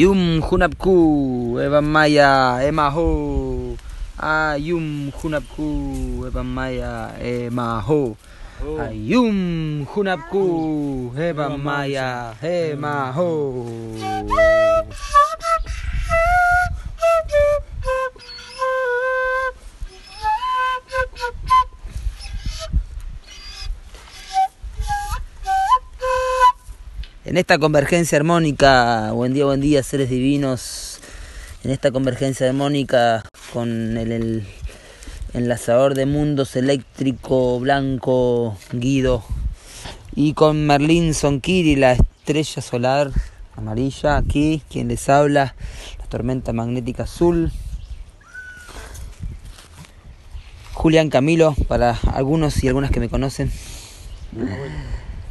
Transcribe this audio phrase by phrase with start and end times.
[0.00, 3.76] Ayum Hunapku, Evan Maya, Emaho.
[4.16, 8.16] Ayum Hunapku, Evan Maya, Emaho.
[8.80, 14.59] Ayum Hunapku, Evan Maya, Emaho.
[27.30, 30.98] En esta convergencia armónica, buen día, buen día, seres divinos.
[31.62, 33.22] En esta convergencia armónica
[33.52, 34.44] con el,
[35.32, 39.22] enlazador de mundos eléctrico blanco Guido
[40.16, 43.12] y con Merlín Sonkiri, la estrella solar
[43.54, 45.54] amarilla, aquí quien les habla,
[46.00, 47.52] la tormenta magnética azul.
[50.72, 53.52] Julián Camilo, para algunos y algunas que me conocen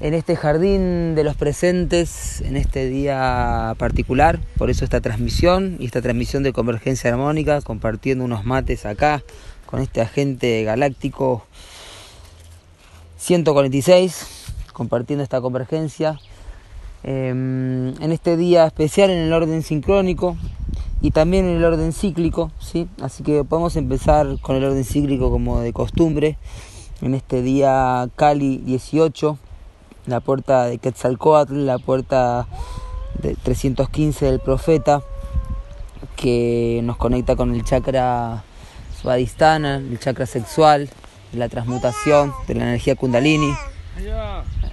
[0.00, 4.40] en este jardín de los presentes, en este día particular.
[4.56, 9.22] Por eso esta transmisión y esta transmisión de Convergencia Armónica, compartiendo unos mates acá
[9.66, 11.46] con este agente galáctico
[13.18, 14.26] 146,
[14.72, 16.18] compartiendo esta convergencia.
[17.02, 20.36] en este día especial en el orden sincrónico
[21.02, 22.88] y también en el orden cíclico, ¿sí?
[23.02, 26.38] así que podemos empezar con el orden cíclico como de costumbre
[27.02, 29.38] en este día Cali 18
[30.06, 32.46] la puerta de Quetzalcoatl, la puerta
[33.20, 35.02] de 315 del profeta,
[36.16, 38.44] que nos conecta con el chakra
[39.00, 40.88] svadhisthana, el chakra sexual,
[41.32, 43.54] la transmutación de la energía kundalini.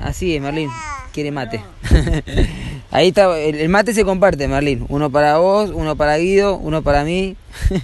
[0.00, 0.70] Así es, Merlín,
[1.12, 1.62] quiere mate.
[2.90, 4.86] Ahí está, el mate se comparte, Merlín.
[4.88, 7.36] Uno para vos, uno para Guido, uno para mí.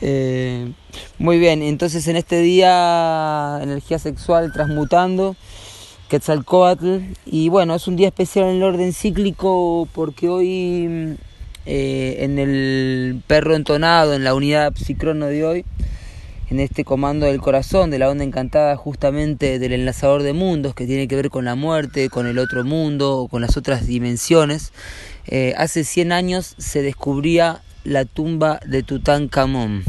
[0.00, 0.72] Eh,
[1.18, 5.36] muy bien, entonces en este día energía sexual transmutando,
[6.08, 11.18] Quetzalcoatl, y bueno, es un día especial en el orden cíclico porque hoy
[11.66, 15.64] eh, en el perro entonado, en la unidad psicrono de hoy,
[16.50, 20.86] en este comando del corazón, de la onda encantada justamente del enlazador de mundos, que
[20.86, 24.72] tiene que ver con la muerte, con el otro mundo, o con las otras dimensiones,
[25.26, 29.84] eh, hace 100 años se descubría la tumba de Tutankamón.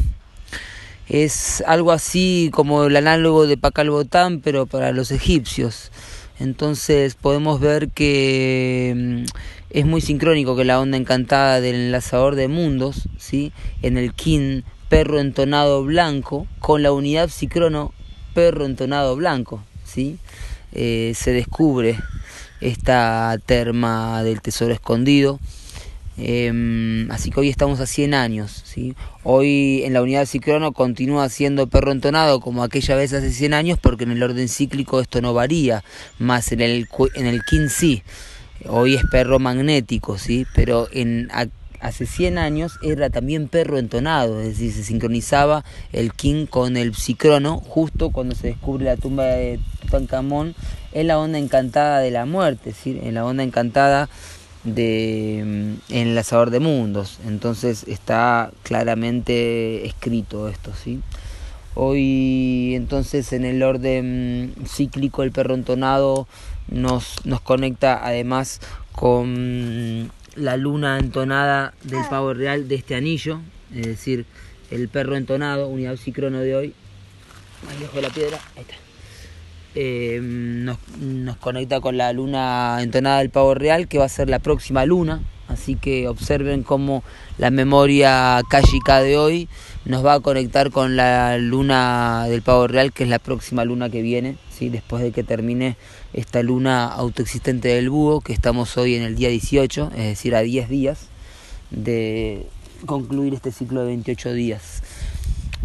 [1.09, 5.91] Es algo así como el análogo de Pacalbotán, pero para los egipcios.
[6.39, 9.23] Entonces podemos ver que mm,
[9.71, 13.51] es muy sincrónico que la onda encantada del enlazador de mundos, ¿sí?
[13.81, 17.91] en el kin perro entonado blanco, con la unidad psicrono
[18.33, 20.17] perro entonado blanco, ¿sí?
[20.71, 21.97] Eh, se descubre
[22.61, 25.39] esta terma del tesoro escondido
[26.21, 28.63] Em, así que hoy estamos a 100 años.
[29.23, 33.79] Hoy en la unidad Cicrono continúa siendo perro entonado como aquella vez hace 100 años
[33.81, 35.83] porque en el orden cíclico esto no varía,
[36.17, 38.03] más en el, en el kin sí.
[38.67, 40.45] Hoy es perro magnético, ¿sí?
[40.53, 41.29] pero en,
[41.79, 45.63] hace 100 años era también perro entonado, es decir, se sincronizaba
[45.93, 50.55] el kin con el psicrono justo cuando se descubre la tumba de Tutankamón
[50.91, 52.99] en la onda encantada de la muerte, ¿sí?
[53.01, 54.09] en la onda encantada
[54.63, 57.19] de mm, enlazador de mundos.
[57.25, 61.01] Entonces está claramente escrito esto sí
[61.81, 66.27] hoy entonces en el orden cíclico el perro entonado
[66.67, 68.59] nos, nos conecta además
[68.91, 73.39] con la luna entonada del pavo real de este anillo.
[73.73, 74.25] Es decir
[74.71, 76.73] el perro entonado unidad psicrono de hoy.
[77.69, 78.88] Ahí dejo la piedra ahí está
[79.75, 80.77] eh, nos,
[81.37, 85.21] conecta con la luna entonada del pavo real, que va a ser la próxima luna.
[85.47, 87.03] Así que observen cómo
[87.39, 89.49] la memoria kashika de hoy
[89.85, 93.89] nos va a conectar con la luna del pavo real, que es la próxima luna
[93.89, 94.69] que viene, ¿sí?
[94.69, 95.75] después de que termine
[96.13, 100.41] esta luna autoexistente del búho, que estamos hoy en el día 18, es decir, a
[100.41, 101.07] 10 días
[101.71, 102.45] de
[102.85, 104.83] concluir este ciclo de 28 días.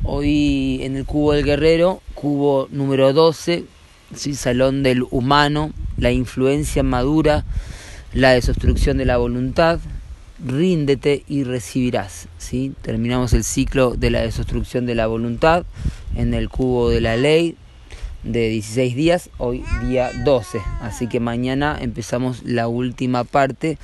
[0.02, 3.64] Hoy en el cubo del guerrero, cubo número 12,
[4.14, 4.34] ¿sí?
[4.34, 7.44] Salón del humano, la influencia madura,
[8.12, 9.80] la desobstrucción de la voluntad,
[10.44, 12.28] ríndete y recibirás.
[12.38, 12.72] ¿sí?
[12.82, 15.64] Terminamos el ciclo de la desobstrucción de la voluntad
[16.14, 17.56] en el cubo de la ley
[18.22, 20.60] de 16 días, hoy día 12.
[20.80, 23.78] Así que mañana empezamos la última parte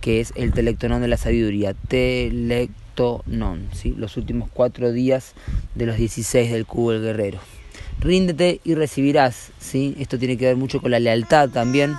[0.00, 1.74] que es el telectonón de la sabiduría.
[1.88, 3.94] Telectonón, ¿sí?
[3.96, 5.34] los últimos cuatro días
[5.74, 7.38] de los 16 del cubo del guerrero
[8.00, 9.52] ríndete y recibirás.
[9.58, 9.94] ¿sí?
[9.98, 11.94] Esto tiene que ver mucho con la lealtad también,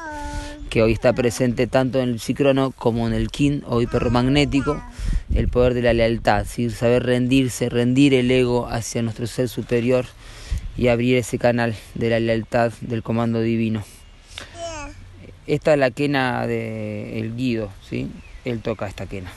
[0.70, 4.82] que hoy está presente tanto en el psicrono como en el kin o hipermagnético,
[5.34, 6.70] el poder de la lealtad, ¿sí?
[6.70, 10.06] saber rendirse, rendir el ego hacia nuestro ser superior
[10.78, 13.84] y abrir ese canal de la lealtad del comando divino.
[15.48, 18.10] esta es la quena de el Guido, ¿sí?
[18.44, 19.32] Él toca esta quena.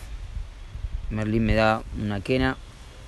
[1.10, 2.56] Merlín me da una quena,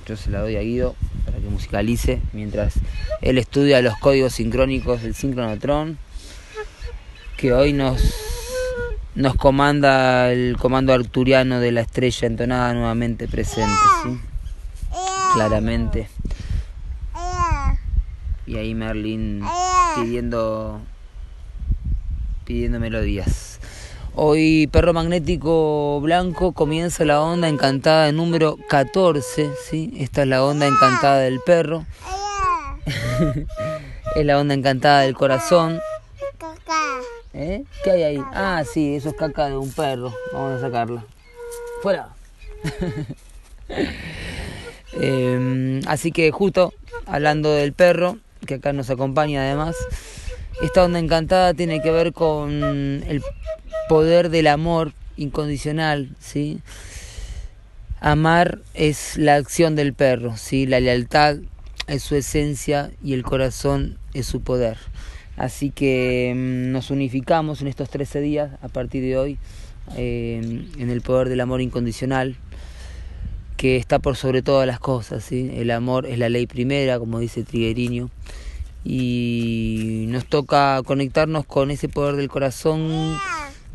[0.06, 0.94] yo se la doy a Guido
[1.30, 2.74] para que musicalice mientras
[3.22, 5.98] él estudia los códigos sincrónicos del sincronotron
[7.36, 8.02] que hoy nos
[9.14, 14.20] nos comanda el comando arturiano de la estrella entonada nuevamente presente, ¿sí?
[15.34, 16.08] Claramente.
[18.46, 19.42] Y ahí Merlin
[19.96, 20.80] pidiendo
[22.44, 23.60] pidiendo melodías.
[24.16, 29.94] Hoy Perro Magnético Blanco comienza la onda encantada número 14, ¿sí?
[29.96, 31.86] Esta es la onda encantada del perro.
[34.16, 35.80] es la onda encantada del corazón.
[37.32, 37.64] ¿Eh?
[37.84, 38.22] ¿Qué hay ahí?
[38.32, 40.12] Ah, sí, eso es caca de un perro.
[40.32, 41.04] Vamos a sacarla.
[41.82, 42.08] Fuera.
[44.92, 46.74] Em, así que justo
[47.06, 49.76] hablando del perro, que acá nos acompaña además,
[50.62, 53.22] esta onda encantada tiene que ver con el
[53.90, 56.60] poder del amor incondicional, ¿sí?
[57.98, 60.64] Amar es la acción del perro, ¿sí?
[60.64, 61.38] La lealtad
[61.88, 64.78] es su esencia y el corazón es su poder.
[65.36, 69.38] Así que mm, nos unificamos en estos 13 días a partir de hoy
[69.96, 72.36] em, en el poder del amor incondicional
[73.56, 75.24] que está por sobre todas las cosas.
[75.24, 75.50] ¿sí?
[75.52, 78.08] El amor es la ley primera, como dice Trigueriño
[78.84, 83.18] y nos toca conectarnos con ese poder del corazón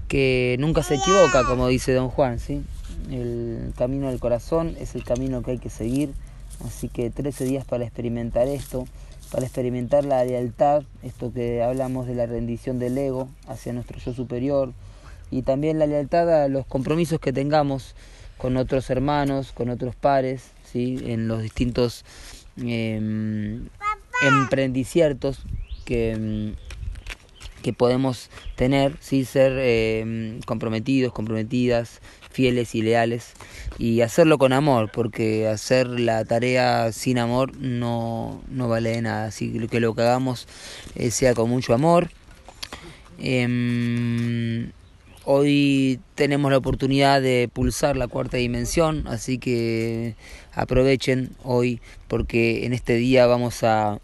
[0.07, 2.63] que nunca se equivoca, como dice don Juan, ¿sí?
[3.10, 6.12] El camino del corazón es el camino que hay que seguir,
[6.66, 8.88] así que 13 días para experimentar esto,
[9.31, 14.13] para experimentar la lealtad, esto que hablamos de la rendición del ego hacia nuestro yo
[14.13, 14.74] superior,
[15.31, 17.96] y también la lealtad a los compromisos que tengamos
[18.38, 21.00] con otros hermanos, con otros pares, ¿sí?
[21.06, 22.06] en los distintos
[22.63, 23.60] eh,
[24.22, 25.44] emprendiciertos
[25.84, 26.75] que, mm,
[27.65, 29.25] que podemos tener, ¿sí?
[29.25, 33.33] ser eh, comprometidos, comprometidas, fieles y leales
[33.79, 39.25] y hacerlo con amor, porque hacer la tarea sin amor no, no vale de nada,
[39.25, 40.47] así que lo que hagamos
[40.94, 42.12] eh, sea con mucho amor.
[43.17, 44.71] Em,
[45.23, 50.13] hoy tenemos la oportunidad de pulsar la cuarta dimensión, así que
[50.53, 54.00] aprovechen hoy porque en este día vamos a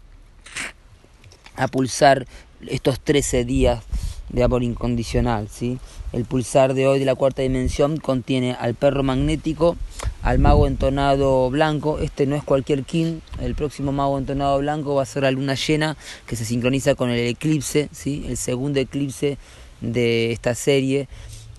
[1.54, 2.26] a pulsar
[2.68, 3.84] estos 13 días
[4.28, 5.48] de amor incondicional.
[5.48, 5.78] ¿sí?
[6.12, 9.76] El pulsar de hoy de la cuarta dimensión contiene al perro magnético,
[10.22, 11.98] al mago entonado blanco.
[11.98, 13.20] Este no es cualquier king.
[13.40, 17.10] El próximo mago entonado blanco va a ser la luna llena que se sincroniza con
[17.10, 18.24] el eclipse, ¿sí?
[18.26, 19.38] el segundo eclipse
[19.80, 21.08] de esta serie.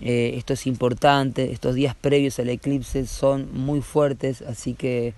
[0.02, 1.52] Eh, esto es importante.
[1.52, 5.14] Estos días previos al eclipse son muy fuertes, así que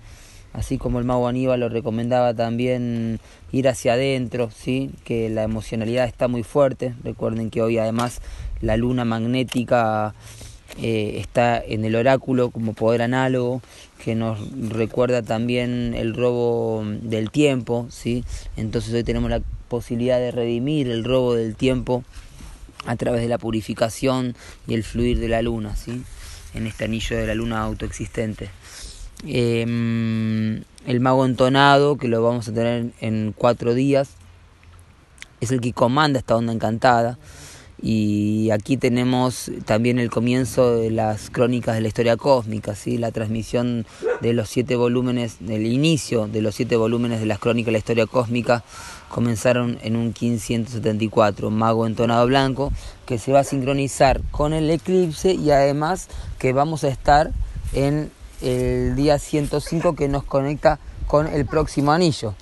[0.56, 3.20] así como el mago Aníbal lo recomendaba también
[3.52, 4.90] ir hacia adentro, ¿sí?
[5.04, 6.94] que la emocionalidad está muy fuerte.
[7.04, 8.20] Recuerden que hoy además
[8.62, 10.14] la luna magnética
[10.80, 13.60] eh, está en el oráculo como poder análogo,
[14.02, 14.38] que nos
[14.70, 17.86] recuerda también el robo del tiempo.
[17.90, 18.24] ¿sí?
[18.56, 22.02] Entonces hoy tenemos la posibilidad de redimir el robo del tiempo
[22.86, 24.34] a través de la purificación
[24.66, 26.02] y el fluir de la luna, ¿sí?
[26.54, 28.48] en este anillo de la luna autoexistente.
[29.24, 34.10] Em, el mago entonado, que lo vamos a tener en cuatro días,
[35.40, 37.18] es el que comanda esta onda encantada.
[37.80, 42.96] Y aquí tenemos también el comienzo de las crónicas de la historia cósmica, ¿sí?
[42.96, 43.84] la transmisión
[44.22, 47.78] de los siete volúmenes, del inicio de los siete volúmenes de las crónicas de la
[47.78, 48.64] historia cósmica
[49.10, 52.72] comenzaron en un 1574, Mago Entonado Blanco,
[53.04, 56.08] que se va a sincronizar con el eclipse y además
[56.38, 57.30] que vamos a estar
[57.74, 58.10] en
[58.42, 62.34] el día 105 que nos conecta con el próximo anillo.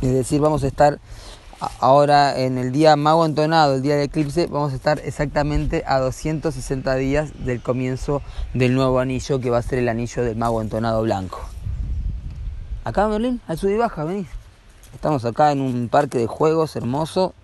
[0.00, 0.98] Es decir, vamos a estar
[1.80, 5.98] ahora en el día mago entonado, el día del eclipse, vamos a estar exactamente a
[5.98, 8.22] 260 días del comienzo
[8.54, 11.40] del nuevo anillo que va a ser el anillo del mago entonado blanco.
[12.84, 14.28] Acá, Merlín, al sub y baja, venís.
[14.94, 17.34] Estamos acá en un parque de juegos hermoso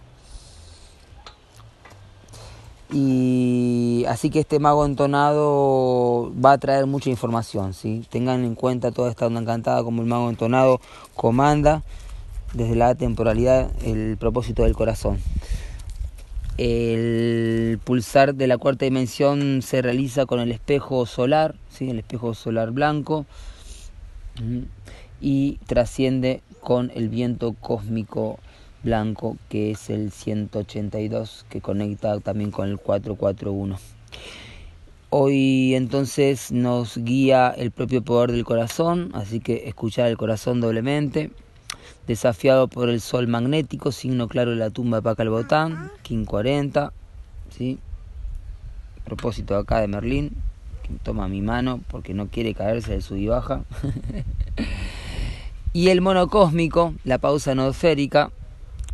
[2.92, 8.04] y así que este mago entonado va a traer mucha información, ¿sí?
[8.10, 10.80] Tengan en cuenta toda esta onda encantada como el mago entonado
[11.14, 11.82] comanda
[12.52, 15.18] desde la temporalidad el propósito del corazón.
[16.56, 21.90] El pulsar de la cuarta dimensión se realiza con el espejo solar, ¿sí?
[21.90, 23.26] el espejo solar blanco,
[25.20, 28.38] y trasciende con el viento cósmico
[28.84, 33.78] blanco que es el 182 que conecta también con el 441.
[35.10, 41.30] Hoy entonces nos guía el propio poder del corazón, así que escuchar el corazón doblemente.
[42.06, 46.92] Desafiado por el sol magnético, signo claro de la tumba de Pacalbotán, King 40.
[47.56, 47.78] ¿sí?
[49.04, 50.30] propósito acá de Merlín,
[50.82, 53.62] que toma mi mano porque no quiere caerse de su y baja.
[55.72, 58.30] y el mono cósmico, la pausa nodférica,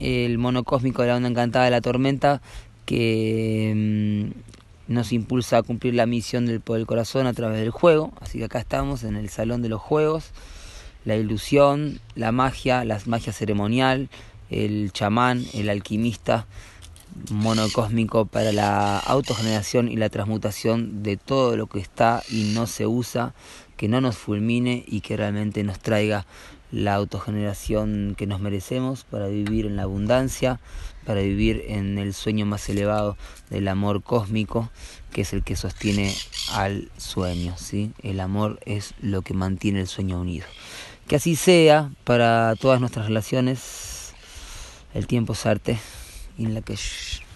[0.00, 2.42] el mono cósmico de la onda encantada de la tormenta,
[2.86, 7.70] que mm, nos impulsa a cumplir la misión del poder del corazón a través del
[7.70, 8.12] juego.
[8.20, 10.30] Así que acá estamos en el salón de los juegos,
[11.04, 14.08] la ilusión, la magia, la magia ceremonial,
[14.50, 16.46] el chamán, el alquimista,
[17.30, 22.86] monocósmico para la autogeneración y la transmutación de todo lo que está y no se
[22.86, 23.34] usa,
[23.76, 26.26] que no nos fulmine y que realmente nos traiga
[26.72, 30.60] la autogeneración que nos merecemos para vivir en la abundancia,
[31.04, 33.16] para vivir en el sueño más elevado
[33.48, 34.70] del amor cósmico,
[35.12, 36.14] que es el que sostiene
[36.52, 37.92] al sueño, ¿sí?
[38.02, 40.46] El amor es lo que mantiene el sueño unido.
[41.08, 44.14] Que así sea para todas nuestras relaciones.
[44.94, 45.78] El tiempo es arte.
[46.38, 47.29] in Lakesh.